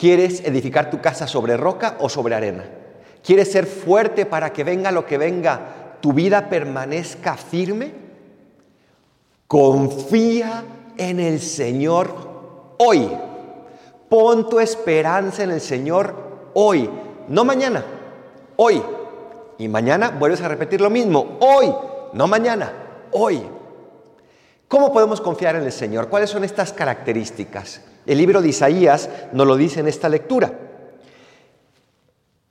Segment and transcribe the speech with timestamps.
[0.00, 2.64] ¿Quieres edificar tu casa sobre roca o sobre arena?
[3.22, 7.92] ¿Quieres ser fuerte para que venga lo que venga, tu vida permanezca firme?
[9.46, 10.64] Confía
[10.96, 12.14] en el Señor
[12.78, 13.10] hoy.
[14.08, 16.14] Pon tu esperanza en el Señor
[16.54, 16.88] hoy,
[17.28, 17.84] no mañana,
[18.56, 18.82] hoy.
[19.58, 21.74] Y mañana vuelves a repetir lo mismo, hoy,
[22.14, 22.72] no mañana,
[23.10, 23.42] hoy.
[24.66, 26.08] ¿Cómo podemos confiar en el Señor?
[26.08, 27.82] ¿Cuáles son estas características?
[28.06, 30.52] El libro de Isaías nos lo dice en esta lectura.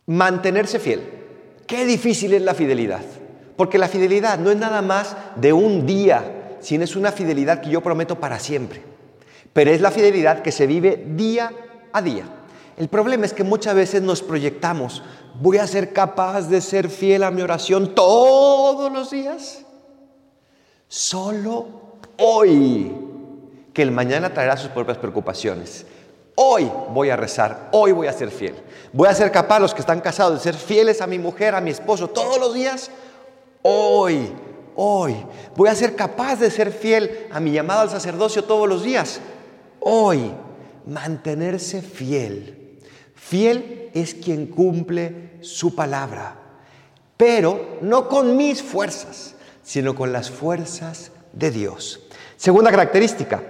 [0.06, 1.02] Mantenerse fiel.
[1.68, 3.02] Qué difícil es la fidelidad.
[3.56, 7.70] Porque la fidelidad no es nada más de un día, sino es una fidelidad que
[7.70, 8.82] yo prometo para siempre.
[9.54, 11.52] Pero es la fidelidad que se vive día
[11.92, 12.24] a día.
[12.78, 15.04] El problema es que muchas veces nos proyectamos,
[15.42, 19.66] voy a ser capaz de ser fiel a mi oración todos los días.
[20.88, 21.68] Solo
[22.18, 23.09] hoy
[23.80, 25.86] que el mañana traerá sus propias preocupaciones.
[26.36, 28.56] Hoy voy a rezar, hoy voy a ser fiel.
[28.92, 31.62] Voy a ser capaz, los que están casados, de ser fieles a mi mujer, a
[31.62, 32.92] mi esposo, todos los días.
[33.62, 34.34] Hoy,
[34.76, 35.16] hoy.
[35.56, 39.22] Voy a ser capaz de ser fiel a mi llamado al sacerdocio todos los días.
[39.80, 40.34] Hoy,
[40.86, 42.82] mantenerse fiel.
[43.16, 46.36] Fiel es quien cumple su palabra,
[47.16, 52.02] pero no con mis fuerzas, sino con las fuerzas de Dios.
[52.36, 53.42] Segunda característica,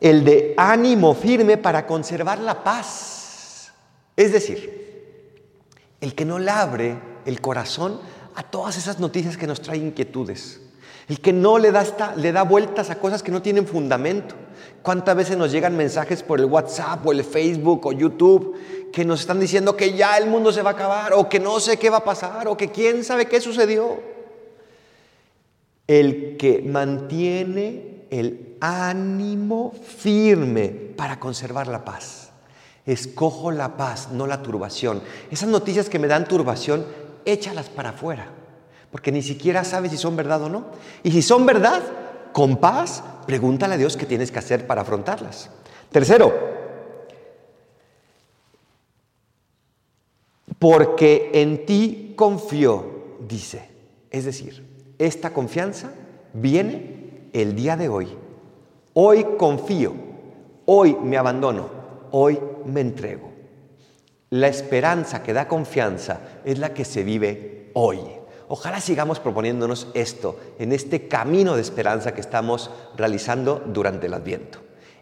[0.00, 3.72] el de ánimo firme para conservar la paz.
[4.16, 4.78] Es decir,
[6.00, 8.00] el que no labre el corazón
[8.34, 10.60] a todas esas noticias que nos traen inquietudes.
[11.08, 14.34] El que no le da, le da vueltas a cosas que no tienen fundamento.
[14.82, 18.56] ¿Cuántas veces nos llegan mensajes por el WhatsApp o el Facebook o YouTube
[18.92, 21.58] que nos están diciendo que ya el mundo se va a acabar o que no
[21.60, 23.98] sé qué va a pasar o que quién sabe qué sucedió?
[25.86, 32.30] El que mantiene el ánimo firme para conservar la paz.
[32.86, 35.02] Escojo la paz, no la turbación.
[35.30, 36.86] Esas noticias que me dan turbación,
[37.24, 38.28] échalas para afuera,
[38.90, 40.66] porque ni siquiera sabes si son verdad o no.
[41.02, 41.82] Y si son verdad,
[42.32, 45.50] con paz, pregúntale a Dios qué tienes que hacer para afrontarlas.
[45.90, 46.32] Tercero,
[50.58, 53.68] porque en ti confío, dice.
[54.10, 54.64] Es decir,
[54.98, 55.92] esta confianza
[56.32, 58.08] viene el día de hoy.
[58.94, 59.92] Hoy confío,
[60.66, 61.68] hoy me abandono,
[62.10, 63.30] hoy me entrego.
[64.30, 67.98] La esperanza que da confianza es la que se vive hoy.
[68.48, 74.60] Ojalá sigamos proponiéndonos esto en este camino de esperanza que estamos realizando durante el Adviento.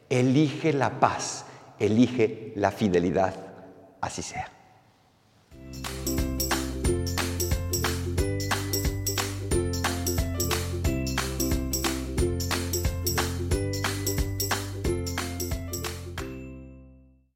[0.09, 1.45] Elige la paz,
[1.79, 3.35] elige la fidelidad.
[4.01, 4.56] Así sea.